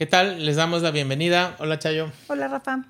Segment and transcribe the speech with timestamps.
[0.00, 0.46] ¿Qué tal?
[0.46, 1.56] Les damos la bienvenida.
[1.58, 2.10] Hola Chayo.
[2.28, 2.86] Hola Rafa.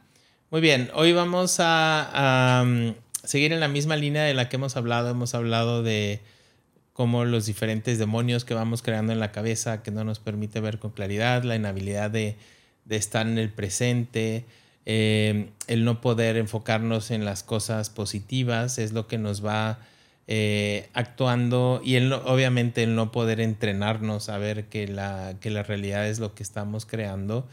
[0.53, 2.95] Muy bien, hoy vamos a, um,
[3.25, 5.11] seguir en la misma línea de la que hemos hablado.
[5.11, 6.21] Hemos hablado de
[6.93, 10.79] cómo los diferentes demonios que vamos creando en la cabeza que no nos permite ver
[10.79, 12.37] con claridad, la inhabilidad de,
[12.89, 14.45] estar en el presente,
[14.87, 19.81] eh, el no poder enfocarnos en las cosas positivas es lo que nos va
[20.33, 25.65] eh, actuando y el, obviamente el no poder entrenarnos a ver que la, que la
[25.65, 27.49] realidad es lo que estamos creando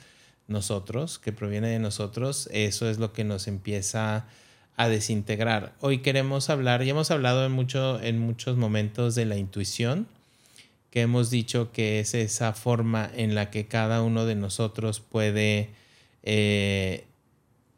[0.47, 4.27] nosotros, que proviene de nosotros, eso es lo que nos empieza
[4.75, 5.73] a desintegrar.
[5.79, 10.07] Hoy queremos hablar, ya hemos hablado en, mucho, en muchos momentos de la intuición,
[10.91, 15.71] que hemos dicho que es esa forma en la que cada uno de nosotros puede
[16.21, 17.05] eh,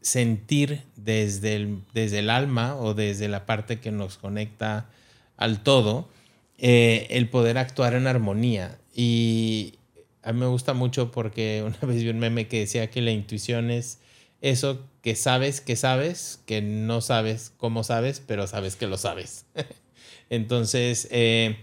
[0.01, 4.89] sentir desde el, desde el alma o desde la parte que nos conecta
[5.37, 6.09] al todo,
[6.57, 8.77] eh, el poder actuar en armonía.
[8.95, 9.75] Y
[10.23, 13.11] a mí me gusta mucho porque una vez vi un meme que decía que la
[13.11, 13.99] intuición es
[14.41, 19.45] eso que sabes que sabes, que no sabes cómo sabes, pero sabes que lo sabes.
[20.29, 21.57] Entonces, eh,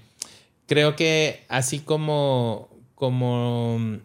[0.66, 4.00] creo que así como, como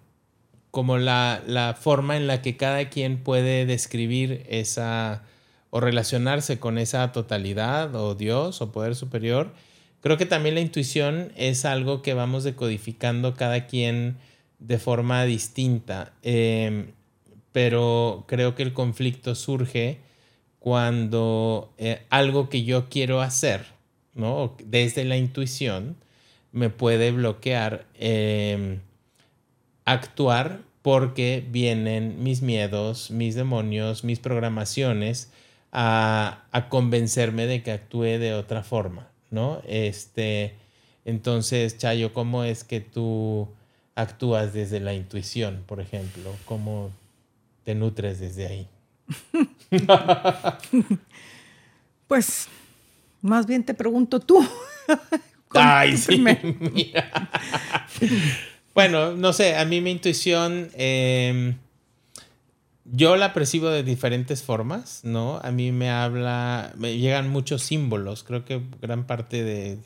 [0.72, 5.24] como la, la, forma en la que cada quien puede describir esa
[5.70, 9.54] o relacionarse con esa totalidad o Dios o poder superior.
[10.02, 14.18] Creo que también la intuición es algo que vamos decodificando cada quien
[14.60, 16.92] de forma distinta, em,
[17.52, 20.00] pero creo que el conflicto surge
[20.60, 23.66] cuando eh, algo que yo quiero hacer,
[24.14, 24.56] ¿no?
[24.64, 25.98] Desde la intuición,
[26.52, 27.86] me puede bloquear.
[27.96, 28.80] Em,
[29.86, 35.32] actuar porque vienen mis miedos, mis demonios, mis programaciones
[35.72, 39.62] a, convencerme de que actúe de otra forma, ¿no?
[39.68, 40.56] Este,
[41.06, 43.48] entonces, Chayo, ¿cómo es que tú
[43.96, 46.36] actúas desde la intuición, por ejemplo?
[46.46, 46.92] ¿Cómo
[47.64, 48.68] te nutres desde ahí?
[52.08, 52.48] pues,
[53.22, 54.46] más bien te pregunto tú.
[55.54, 57.30] Ay, sí, mira.
[58.74, 61.58] Bueno, no sé, a mí mi intuición, em,
[62.86, 65.40] yo la percibo de diferentes formas, ¿no?
[65.44, 69.80] A mí me habla, me llegan muchos símbolos, creo que gran parte de,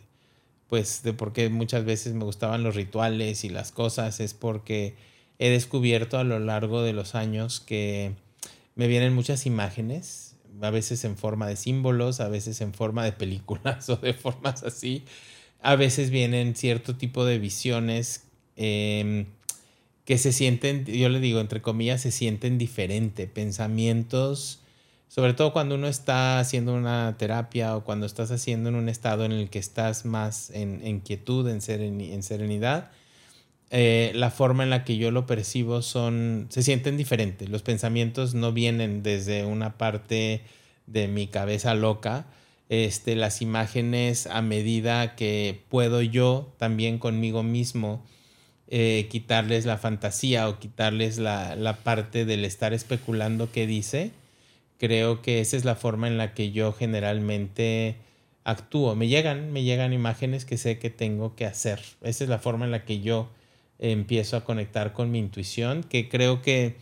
[0.68, 4.96] pues, de por qué muchas veces me gustaban los rituales y las cosas es porque
[5.40, 8.14] he descubierto a lo largo de los años que
[8.76, 13.14] me vienen muchas imágenes, a veces en forma de símbolos, a veces en forma de
[13.14, 15.06] películas o de formas así.
[15.62, 18.25] A veces vienen cierto tipo de visiones
[18.56, 19.26] Em,
[20.06, 24.60] que se sienten, yo le digo, entre comillas, se sienten diferente, pensamientos,
[25.08, 29.26] sobre todo cuando uno está haciendo una terapia o cuando estás haciendo en un estado
[29.26, 31.60] en el que estás más en, quietud, en,
[32.02, 32.92] en serenidad,
[33.72, 37.50] eh, la forma en la que yo lo percibo son, se sienten diferentes.
[37.50, 40.42] Los pensamientos no vienen desde una parte
[40.88, 42.28] de mi cabeza loca.
[42.70, 48.04] Este, las imágenes a medida que puedo yo también conmigo mismo
[48.68, 54.12] eh, quitarles la fantasía o quitarles la, la, parte del estar especulando qué dice.
[54.80, 57.98] Creo que esa es la forma en la que yo generalmente
[58.44, 58.96] actúo.
[58.96, 61.82] Me llegan, me llegan imágenes que sé que tengo que hacer.
[62.02, 63.30] Esa es la forma en la que yo
[63.80, 66.78] empiezo a conectar con mi intuición, que creo que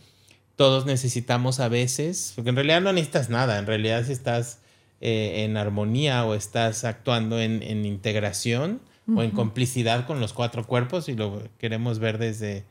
[0.56, 4.60] todos necesitamos a veces, porque en realidad no necesitas nada, en realidad si estás
[5.00, 10.66] eh, en armonía o estás actuando en, en integración, o en complicidad con los cuatro
[10.66, 12.64] cuerpos y lo queremos ver desde,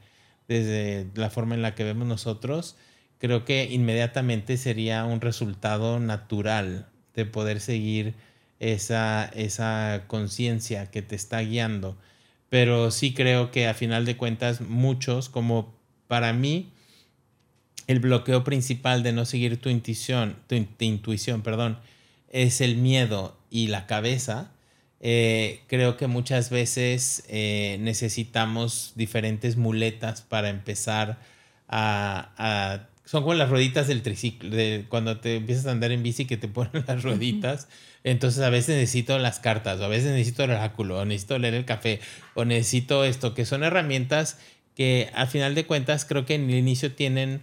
[0.48, 2.76] desde la forma en la que vemos nosotros,
[3.20, 8.16] creo que inmediatamente sería un resultado natural de poder seguir
[8.60, 11.98] esa, esa conciencia que te está guiando.
[12.50, 15.74] Pero sí creo que a final de cuentas muchos, como
[16.08, 16.72] para mí,
[17.88, 21.78] el bloqueo principal de no seguir tu intuición, tu, tu intuición, perdón,
[22.30, 24.53] es el miedo y la cabeza
[25.06, 31.20] eh, creo que muchas veces eh, necesitamos diferentes muletas para empezar
[31.68, 36.24] a, Son como las rueditas del triciclo, de cuando te empiezas a andar en bici
[36.24, 37.68] que te ponen las rueditas.
[38.06, 41.56] Entonces a veces necesito las cartas, o a veces necesito el oráculo, o necesito leer
[41.56, 42.00] el café,
[42.34, 44.38] o necesito esto, que son herramientas
[44.74, 47.42] que al final de cuentas creo que en el inicio tienen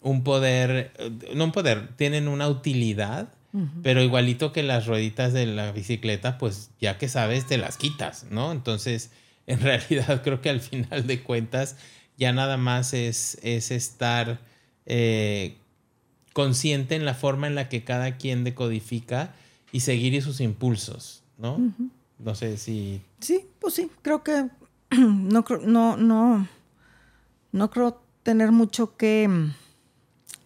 [0.00, 3.34] un poder, eh, no un poder, tienen una utilidad
[3.82, 8.26] pero igualito que las rueditas de la bicicleta, pues ya que sabes, te las quitas,
[8.30, 8.50] ¿no?
[8.50, 9.10] Entonces,
[9.46, 11.76] en realidad creo que al final de cuentas
[12.16, 14.40] ya nada más es, es estar
[14.86, 15.56] eh,
[16.32, 19.34] consciente en la forma en la que cada quien decodifica
[19.70, 21.58] y seguir sus impulsos, ¿no?
[22.18, 23.02] No sé si...
[23.20, 24.48] Sí, pues sí, creo que
[24.98, 26.48] no, no, no,
[27.52, 29.54] no creo tener mucho que mm,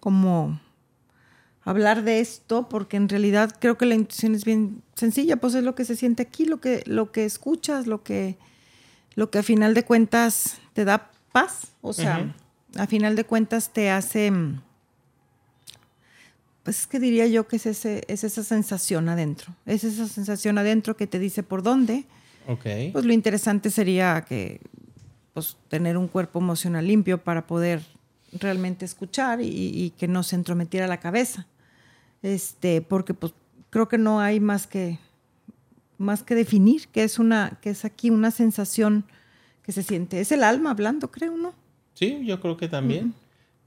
[0.01, 0.61] como
[1.67, 5.65] hablar de esto, porque en realidad creo que la intuición es bien sencilla, pues es
[5.65, 8.39] lo que se siente aquí, lo que, lo que escuchas, lo que,
[9.17, 12.33] lo que a final de cuentas te da paz, o sea,
[12.77, 14.33] a final de cuentas te hace,
[16.63, 20.59] pues es que diría yo que es, ese, es esa sensación adentro, es esa sensación
[20.59, 22.05] adentro que te dice por dónde.
[22.93, 24.61] Pues lo interesante sería que
[25.35, 27.83] pues, tener un cuerpo emocional limpio para poder
[28.33, 31.49] realmente escuchar y, y que no se entrometiera la cabeza.
[32.27, 33.35] Este, porque pues
[33.71, 34.99] creo que no hay más que
[35.97, 39.05] más que definir que es una que es aquí una sensación
[39.63, 40.21] que se siente.
[40.21, 41.55] Es el alma hablando, creo, ¿no?
[41.95, 43.15] Sí, yo creo que también.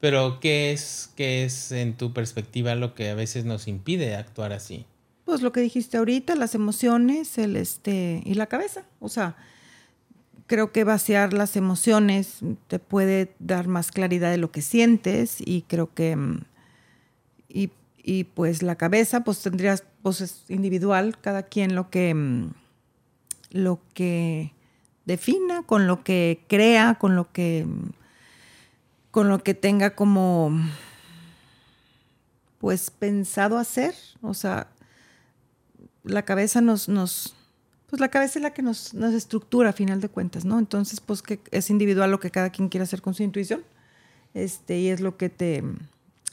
[0.01, 4.51] Pero ¿qué es, ¿qué es en tu perspectiva lo que a veces nos impide actuar
[4.51, 4.85] así?
[5.23, 8.83] Pues lo que dijiste ahorita, las emociones, el este y la cabeza.
[8.99, 9.37] O sea,
[10.47, 15.61] creo que vaciar las emociones te puede dar más claridad de lo que sientes y
[15.61, 16.41] creo que mm,
[17.49, 17.71] y,
[18.03, 22.51] y pues la cabeza pues tendrías pues es individual cada quien lo que mm,
[23.51, 24.53] lo que
[25.05, 27.89] defina con lo que crea con lo que mm,
[29.11, 30.51] con lo que tenga como
[32.59, 34.67] pues pensado hacer o sea
[36.03, 37.35] la cabeza nos nos
[37.89, 40.59] pues la cabeza es la que nos, nos estructura a final de cuentas, ¿no?
[40.59, 43.63] Entonces, pues que es individual lo que cada quien quiera hacer con su intuición.
[44.35, 45.63] Este, y es lo que te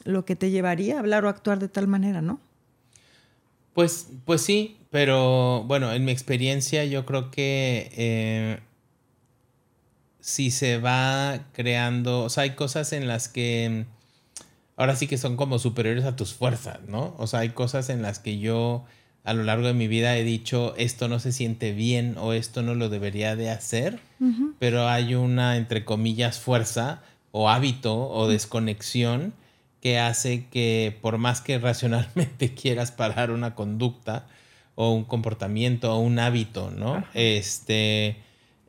[0.05, 2.41] lo que te llevaría a hablar o actuar de tal manera, ¿no?
[3.75, 8.61] Pues, pues sí, pero bueno, en mi experiencia yo creo que eh,
[10.21, 13.85] si se va creando, o sea, hay cosas en las que
[14.77, 17.15] ahora sí que son como superiores a tus fuerzas, ¿no?
[17.19, 18.85] O sea, hay cosas en las que yo
[19.25, 22.63] a lo largo de mi vida he dicho esto no se siente bien o esto
[22.63, 23.99] no lo debería de hacer,
[24.59, 27.03] pero hay una, entre comillas, fuerza
[27.33, 29.35] o hábito o desconexión
[29.81, 34.27] que hace que por más que racionalmente quieras parar una conducta
[34.75, 37.05] o un comportamiento o un hábito, ¿no?
[37.15, 38.17] Este,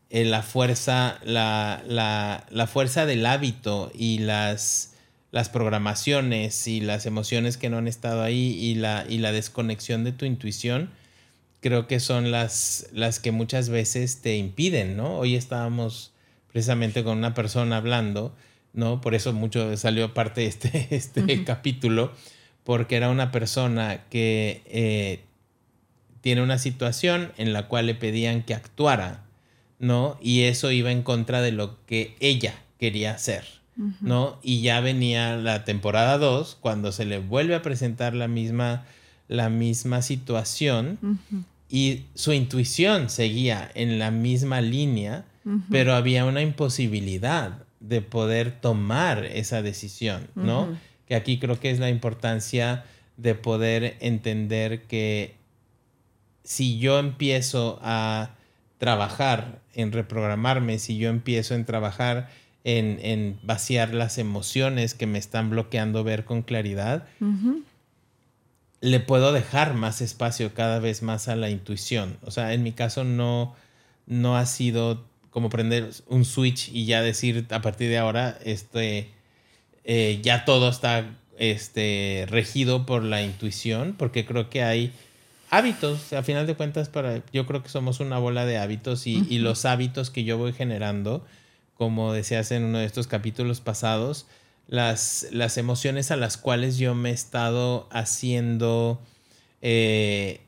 [0.09, 4.93] eh, la fuerza, la, la, la fuerza del hábito y las
[5.31, 10.03] las programaciones y las emociones que no han estado ahí y la, y la desconexión
[10.03, 10.89] de tu intuición,
[11.59, 15.17] creo que son las, las que muchas veces te impiden, ¿no?
[15.17, 16.11] Hoy estábamos
[16.51, 18.35] precisamente con una persona hablando,
[18.77, 19.01] ¿no?
[19.01, 22.13] Por eso mucho salió parte de este, este capítulo,
[22.63, 25.23] porque era una persona que eh,
[26.21, 29.25] tiene una situación en la cual le pedían que actuara,
[29.79, 30.17] ¿no?
[30.21, 33.57] Y eso iba en contra de lo que ella quería hacer.
[34.01, 34.39] ¿no?
[34.41, 38.85] Y ya venía la temporada 2, cuando se le vuelve a presentar la misma,
[39.27, 40.97] la misma situación
[41.69, 45.25] y su intuición seguía en la misma línea,
[45.69, 50.77] pero había una imposibilidad de poder tomar esa decisión, ¿no?
[51.07, 52.83] Que aquí creo que es la importancia
[53.17, 55.35] de poder entender que
[56.43, 58.31] si yo empiezo a
[58.77, 62.29] trabajar en reprogramarme, si yo empiezo en trabajar
[62.63, 67.07] en, vaciar las emociones que me están bloqueando ver con claridad,
[68.81, 72.17] le puedo dejar más espacio cada vez más a la intuición.
[72.23, 73.55] O sea, en mi caso no,
[74.05, 75.05] no ha sido
[75.37, 79.11] como prender un switch y ya decir a partir de ahora, este,
[79.83, 81.05] eh, ya todo está
[81.37, 84.91] este, regido por la intuición, porque creo que hay
[85.51, 89.27] hábitos, a final de cuentas, para, yo creo que somos una bola de hábitos y,
[89.29, 91.23] y los hábitos que yo voy generando
[91.75, 94.25] como decías en uno de estos capítulos pasados,
[94.67, 98.99] las, las emociones a las cuales yo me he estado haciendo
[99.61, 100.41] eh,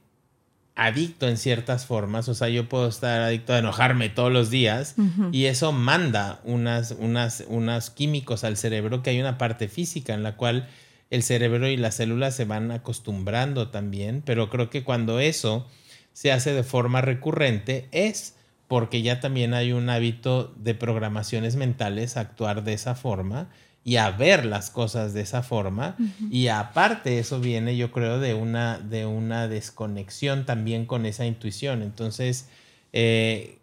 [0.79, 2.29] adicto en ciertas formas.
[2.29, 4.95] O sea, yo puedo estar adicto a enojarme todos los días
[5.31, 10.23] y eso manda unas, unas, unos químicos al cerebro que hay una parte física en
[10.23, 10.69] la cual
[11.09, 15.67] el cerebro y las células se van acostumbrando también, pero creo que cuando eso
[16.13, 18.35] se hace de forma recurrente es
[18.69, 23.49] porque ya también hay un hábito de programaciones mentales a actuar de esa forma
[23.89, 25.97] y a ver las cosas de esa forma.
[26.29, 31.81] Y aparte eso viene, yo creo, de una, de una desconexión también con esa intuición.
[31.81, 32.49] Entonces,
[32.93, 33.57] eh,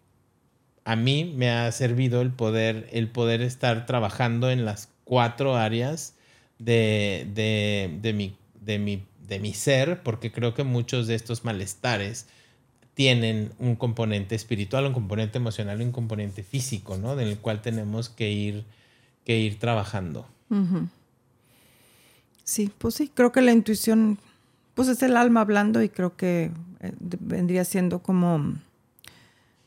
[0.83, 6.15] a mí me ha servido el poder, el poder estar trabajando en las cuatro áreas
[6.59, 11.45] de, de, de, mi, de, mi, de mi ser, porque creo que muchos de estos
[11.45, 12.27] malestares
[12.95, 17.15] tienen un componente espiritual, un componente emocional y un componente físico, ¿no?
[17.15, 18.65] Del cual tenemos que ir,
[19.27, 20.25] que ir trabajando.
[22.45, 24.19] Sí, pues sí, creo que la intuición,
[24.73, 28.53] pues es el alma hablando y creo que eh, vendría siendo como,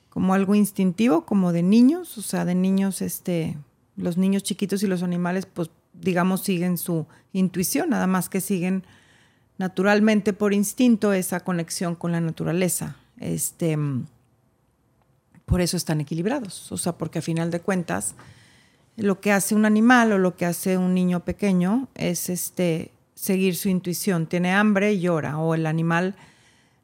[0.09, 3.59] como algo instintivo, como de niños, o sea, de niños, este,
[3.99, 8.83] Los niños chiquitos y los animales, pues digamos, siguen su intuición, nada más que siguen
[9.59, 12.97] naturalmente por instinto esa conexión con la naturaleza.
[13.19, 13.77] Este,
[15.45, 18.15] por eso están equilibrados, o sea, porque a final de cuentas
[19.01, 23.57] lo que hace un animal o lo que hace un niño pequeño es este seguir
[23.57, 24.27] su intuición.
[24.27, 26.15] Tiene hambre y llora o el animal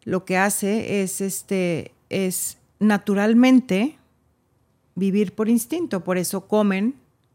[0.05, 3.99] lo que hace es este es naturalmente
[4.95, 6.95] vivir por instinto, por eso comen,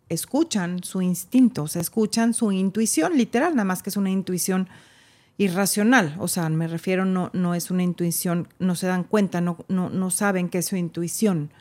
[0.09, 4.69] escuchan su instinto, o sea, escuchan su intuición literal, nada más que es una intuición
[5.37, 9.57] irracional, o sea, me refiero, no, no es una intuición, no se dan cuenta, no,
[9.67, 11.51] no, no saben que es su intuición,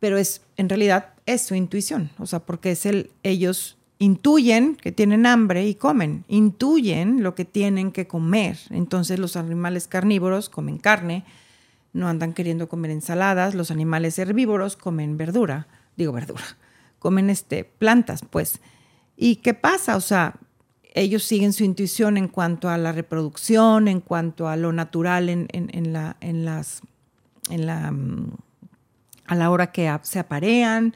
[0.00, 4.92] pero es, en realidad, es su intuición, o sea, porque es el, ellos intuyen que
[4.92, 10.78] tienen hambre y comen, intuyen lo que tienen que comer, entonces los animales carnívoros comen
[10.78, 11.24] carne,
[11.92, 16.44] no andan queriendo comer ensaladas, los animales herbívoros comen verdura, digo verdura,
[16.98, 18.60] comen este, plantas, pues.
[19.16, 19.96] ¿Y qué pasa?
[19.96, 20.34] O sea,
[20.96, 25.92] ellos siguen su intuición en cuanto a la reproducción, en cuanto a lo natural en,
[25.92, 26.82] la, en las,
[27.50, 28.32] en la, mm,
[29.26, 30.94] a la hora que se aparean,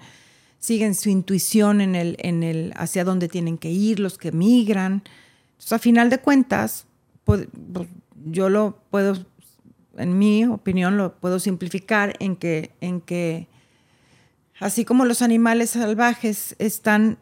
[0.59, 5.03] siguen su intuición en el, en el hacia dónde tienen que ir, los que migran.
[5.53, 6.87] Entonces, a final de cuentas,
[7.25, 7.49] pues,
[8.25, 9.17] yo lo puedo,
[9.97, 13.49] en mi opinión, lo puedo simplificar en que, en que
[14.61, 17.19] así como los animales salvajes están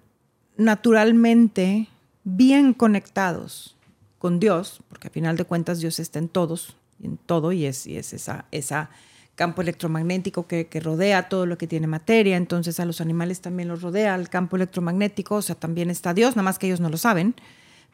[0.57, 1.89] naturalmente
[2.25, 3.77] bien conectados
[4.19, 7.87] con Dios, porque a final de cuentas Dios está en todos, en todo, y es,
[7.87, 8.91] y es esa, esa
[9.39, 13.83] campo electromagnético que, rodea todo lo que tiene materia, entonces a los animales también los
[13.83, 16.97] rodea el campo electromagnético, o sea, también está Dios, nada más que ellos no lo
[16.97, 17.37] saben,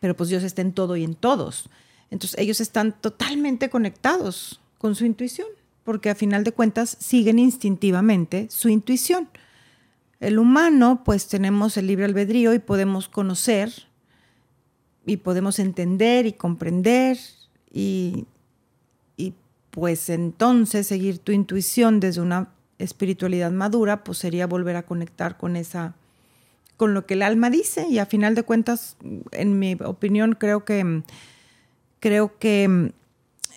[0.00, 1.68] pero pues Dios está en todo y en todos.
[2.10, 5.46] Entonces ellos están totalmente conectados con su intuición,
[5.84, 9.28] porque a final de cuentas siguen instintivamente su intuición.
[10.20, 13.70] El humano, pues tenemos el libre albedrío y podemos conocer
[15.04, 17.18] y podemos entender y comprender
[17.70, 18.24] y
[19.74, 25.56] pues entonces seguir tu intuición desde una espiritualidad madura, pues sería volver a conectar con
[25.56, 25.96] esa
[26.76, 27.88] con lo que el alma dice.
[27.88, 28.96] Y a final de cuentas,
[29.32, 31.02] en mi opinión, creo que
[31.98, 32.92] creo que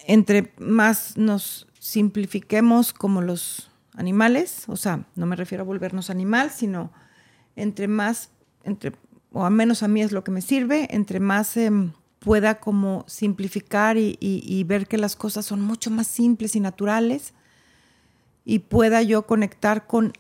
[0.08, 6.50] entre más nos simplifiquemos como los animales, o sea, no me refiero a volvernos animal,
[6.50, 6.92] sino
[7.56, 8.32] entre más,
[8.64, 8.94] entre
[9.32, 13.06] o al menos a mí es lo que me sirve, entre más em, pueda como
[13.08, 17.34] simplificar y, ver que las cosas son mucho más simples y naturales
[18.44, 20.14] y pueda yo conectar con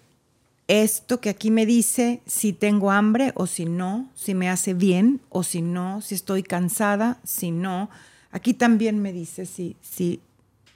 [0.68, 5.22] esto que aquí me dice si tengo hambre o si no, si me hace bien
[5.30, 7.89] o si no, si estoy cansada, si no.
[8.32, 10.20] Aquí también me dice si, si,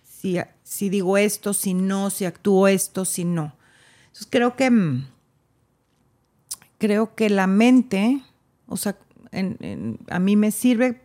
[0.04, 3.54] si, si digo esto, si no, si actúo esto, si no.
[4.08, 5.08] Entonces creo que mm,
[6.78, 8.22] creo que la mente,
[8.68, 8.98] o sea,
[10.10, 11.02] a mí me sirve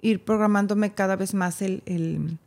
[0.00, 2.38] ir programándome cada vez más el,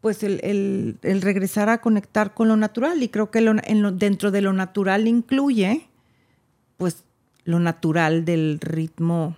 [0.00, 3.02] pues el, regresar a conectar con lo natural.
[3.02, 3.40] Y creo que
[3.94, 5.88] dentro de lo natural incluye
[6.76, 7.04] pues
[7.44, 9.36] lo natural del ritmo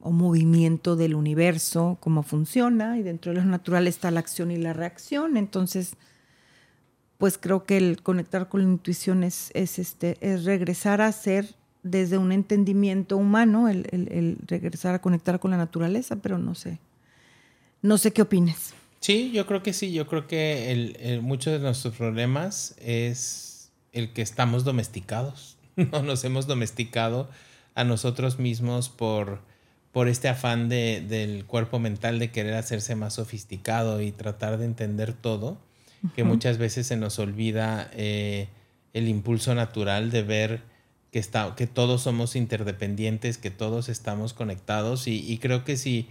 [0.00, 4.58] o movimiento del universo, cómo funciona y dentro de lo natural está la acción y
[4.58, 5.96] la reacción, entonces
[7.16, 11.54] pues creo que el conectar con la intuición es, es, este, es regresar a ser
[11.84, 16.80] desde un entendimiento humano el, regresar a conectar con la naturaleza, pero no sé.
[17.82, 18.74] No sé qué opines.
[19.00, 19.92] Sí, yo creo que sí.
[19.92, 25.52] Yo creo que el, muchos de nuestros problemas es el que estamos domesticados.
[25.90, 27.28] No nos hemos domesticado
[27.74, 29.40] a nosotros mismos por,
[29.90, 34.66] por este afán de, del cuerpo mental de querer hacerse más sofisticado y tratar de
[34.66, 35.58] entender todo,
[36.14, 38.46] que muchas veces se nos olvida eh,
[38.92, 40.73] el impulso natural de ver
[41.14, 46.08] que, todos somos interdependientes, que todos estamos conectados y, creo que si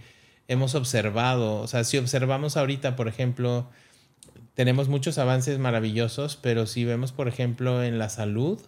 [0.48, 3.68] hemos observado, o sea, si observamos ahorita, por ejemplo,
[4.54, 8.58] tenemos muchos avances maravillosos, pero si vemos, por ejemplo, en la salud,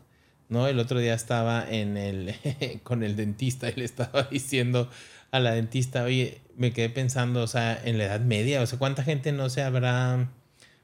[0.50, 0.69] ¿no?
[0.69, 2.35] El otro día estaba en el,
[2.83, 4.90] con el dentista y le estaba diciendo
[5.31, 8.78] a la dentista, oye, me quedé pensando, o sea, en la Edad Media, o sea,
[8.78, 10.28] ¿cuánta gente no se habrá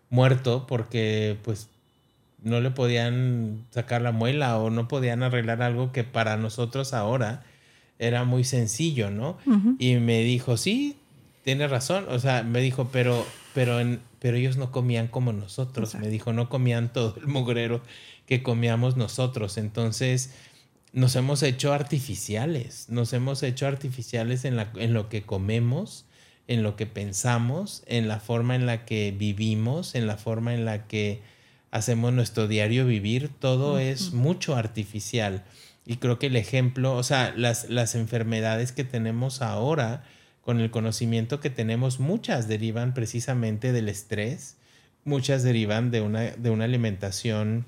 [0.08, 1.68] muerto porque, pues,
[2.42, 7.44] no le podían sacar la muela o no podían arreglar algo que para nosotros ahora
[7.98, 9.38] era muy sencillo, ¿no?
[9.78, 10.96] Y me dijo, sí,
[11.44, 15.94] tiene razón, o sea, me dijo, pero, pero, en, pero ellos no comían como nosotros,
[15.94, 17.80] me dijo, no comían todo el mugrero
[18.26, 20.34] que comíamos nosotros, entonces
[20.92, 26.04] nos hemos hecho artificiales, nos hemos hecho artificiales en, la, en lo que comemos,
[26.48, 30.64] en lo que pensamos, en la forma en la que vivimos, en la forma en
[30.64, 31.22] la que
[31.72, 35.42] hacemos nuestro diario vivir, todo es mucho artificial.
[35.84, 40.04] Y creo que el ejemplo, o sea, las, las enfermedades que tenemos ahora,
[40.42, 44.56] con el conocimiento que tenemos, muchas derivan precisamente del estrés,
[45.04, 47.64] muchas derivan de una, de una alimentación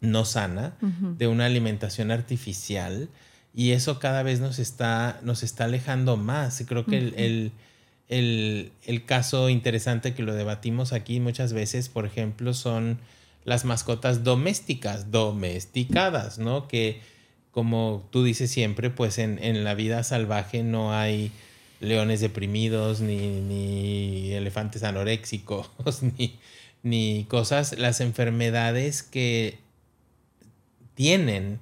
[0.00, 3.08] no sana, de una alimentación artificial,
[3.54, 6.64] y eso cada vez nos está, nos está alejando más.
[6.66, 7.52] Creo que el, el,
[8.12, 12.98] el, caso interesante que lo debatimos aquí muchas veces, por ejemplo, son
[13.44, 16.68] las mascotas domésticas, domesticadas, ¿no?
[16.68, 17.00] Que
[17.50, 21.32] como tú dices siempre, pues en, en la vida salvaje no hay
[21.80, 25.70] leones deprimidos, ni, ni elefantes anoréxicos,
[26.18, 26.38] ni,
[26.82, 29.58] ni cosas, las enfermedades que
[30.94, 31.58] tienen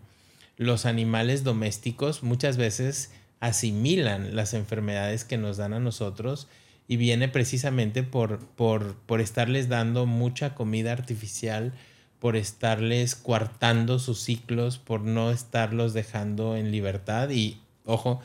[0.57, 3.11] los animales domésticos muchas veces
[3.41, 6.47] asimilan las enfermedades que nos dan a nosotros
[6.87, 11.73] y viene precisamente por, por, por estarles dando mucha comida artificial,
[12.19, 17.31] por estarles coartando sus ciclos, por no estarlos dejando en libertad.
[17.31, 18.21] Y, ojo,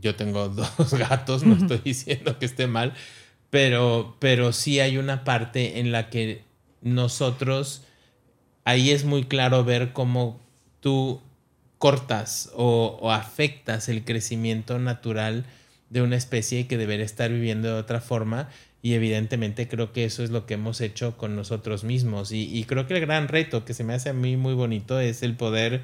[0.00, 2.94] yo tengo dos gatos, no estoy diciendo que esté mal,
[3.48, 6.44] pero, pero sí hay una parte en la que
[6.82, 7.82] nosotros,
[8.64, 10.40] ahí es muy claro ver cómo
[10.80, 11.20] tú
[11.80, 15.46] cortas o, afectas el crecimiento natural
[15.88, 18.50] de una especie que debería estar viviendo de otra forma.
[18.82, 22.32] Y evidentemente creo que eso es lo que hemos hecho con nosotros mismos.
[22.32, 25.22] Y, creo que el gran reto que se me hace a mí muy bonito es
[25.22, 25.80] el poder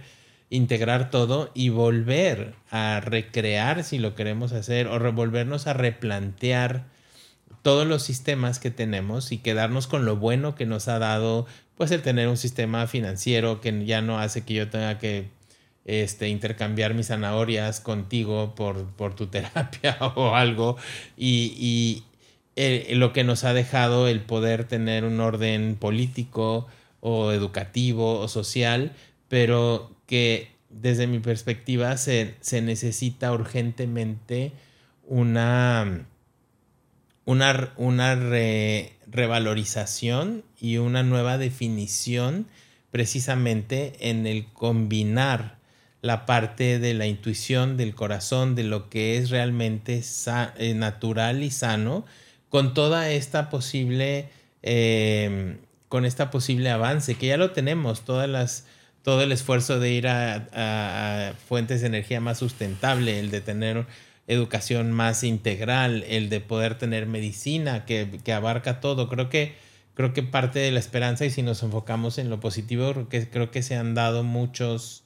[0.50, 6.84] integrar todo y volver a recrear si lo queremos hacer o revolvernos a replantear
[7.62, 11.90] todos los sistemas que tenemos y quedarnos con lo bueno que nos ha dado pues
[11.90, 15.35] el tener un sistema financiero que ya no hace que yo tenga que
[15.86, 20.76] este, intercambiar mis zanahorias contigo por, por tu terapia o algo.
[21.16, 22.04] Y, y
[22.56, 26.66] eh, lo que nos ha dejado el poder tener un orden político
[27.00, 28.92] o educativo o social,
[29.28, 34.52] pero que desde mi perspectiva se, necesita urgentemente
[35.06, 36.06] una,
[37.24, 38.14] una, una
[39.06, 42.46] revalorización y una nueva definición
[42.90, 45.58] precisamente en el combinar
[46.02, 50.02] la parte de la intuición, del corazón, de lo que es realmente
[50.56, 52.04] eh, natural y sano,
[52.48, 54.28] con toda esta posible,
[54.62, 58.66] eh, con esta posible avance, que ya lo tenemos, todas las
[59.06, 63.86] todo el esfuerzo de ir a, fuentes de energía más sustentable, el de tener
[64.26, 69.08] educación más integral, el de poder tener medicina que, abarca todo.
[69.08, 69.54] Creo que,
[69.94, 73.30] creo que parte de la esperanza, y si nos enfocamos en lo positivo, creo que,
[73.30, 75.04] creo que se han dado muchos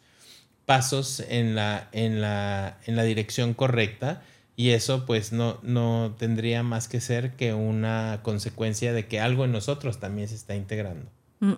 [0.70, 4.22] pasos en la, en la, en la dirección correcta.
[4.54, 9.44] Y eso pues no, no tendría más que ser que una consecuencia de que algo
[9.44, 11.10] en nosotros también se está integrando.
[11.40, 11.54] Mm.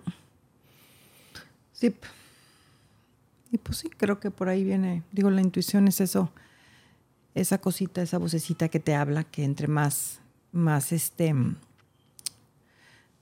[1.73, 1.95] Sí.
[3.51, 6.31] Y pues sí, creo que por ahí viene, digo, la intuición es eso,
[7.35, 10.21] esa cosita, esa vocecita que te habla, que entre más,
[10.51, 11.35] más este,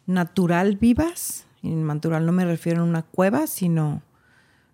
[0.06, 4.02] natural vivas, y natural no me refiero a una cueva, sino,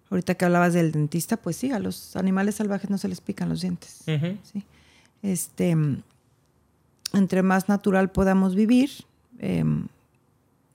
[0.10, 3.50] ahorita que hablabas del dentista, pues sí, a los animales salvajes no se les pican
[3.50, 4.04] los dientes.
[4.06, 4.64] ¿sí?
[5.22, 5.76] este,
[7.14, 8.92] entre más natural podamos vivir,
[9.40, 9.88] em,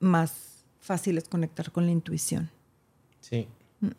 [0.00, 2.50] más fácil es conectar con la intuición.
[3.20, 3.48] Sí.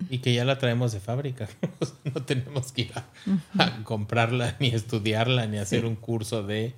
[0.09, 1.49] Y que ya la traemos de fábrica.
[2.15, 6.73] no tenemos que ir a, comprarla, ni estudiarla, ni hacer un curso de.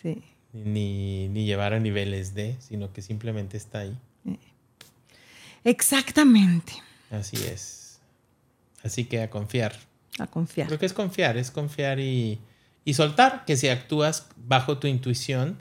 [0.00, 0.22] Sí.
[0.52, 3.98] Ni, ni, llevar a niveles de, sino que simplemente está ahí.
[5.64, 6.72] Exactamente.
[7.10, 7.85] Así es.
[8.82, 9.74] Así que a confiar.
[10.18, 10.66] A confiar.
[10.68, 12.40] Creo que es confiar, es confiar y,
[12.84, 15.60] y soltar, que si actúas bajo tu intuición,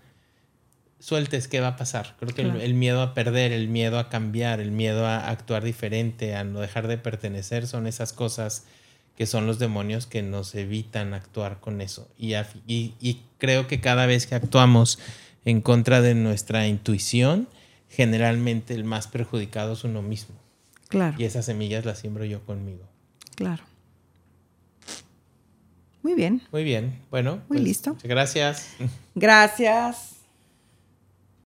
[0.99, 2.15] sueltes, ¿qué va a pasar?
[2.19, 6.35] Creo que el, miedo a perder, el miedo a cambiar, el miedo a actuar diferente,
[6.35, 8.65] a no dejar de pertenecer, son esas cosas
[9.15, 12.09] que son los demonios que nos evitan actuar con eso.
[12.17, 12.33] Y,
[12.67, 14.97] y, creo que cada vez que actuamos
[15.45, 17.47] en contra de nuestra intuición,
[17.87, 20.35] generalmente el más perjudicado es uno mismo.
[20.89, 21.15] Claro.
[21.19, 22.83] Y esas semillas las siembro yo conmigo.
[23.35, 23.63] Claro.
[26.01, 26.41] Muy bien.
[26.51, 27.01] Muy bien.
[27.09, 27.37] Bueno.
[27.47, 27.97] Muy pues, listo.
[28.03, 28.75] Gracias.
[29.15, 30.14] Gracias.